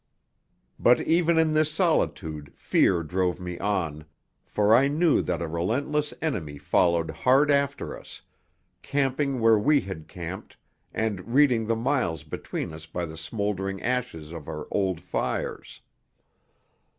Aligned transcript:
But 0.79 0.99
even 1.01 1.37
in 1.37 1.53
this 1.53 1.71
solitude 1.71 2.51
fear 2.55 3.03
drove 3.03 3.39
me 3.39 3.59
on, 3.59 4.05
for 4.47 4.73
I 4.73 4.87
knew 4.87 5.21
that 5.21 5.43
a 5.43 5.47
relentless 5.47 6.11
enemy 6.23 6.57
followed 6.57 7.11
hard 7.11 7.51
after 7.51 7.95
us, 7.95 8.23
camping 8.81 9.39
where 9.39 9.59
we 9.59 9.81
had 9.81 10.07
camped 10.07 10.57
and 10.91 11.35
reading 11.35 11.67
the 11.67 11.75
miles 11.75 12.23
between 12.23 12.73
us 12.73 12.87
by 12.87 13.05
the 13.05 13.15
smouldering 13.15 13.79
ashes 13.83 14.31
of 14.31 14.47
our 14.49 14.67
old 14.71 15.01
fires. 15.01 15.81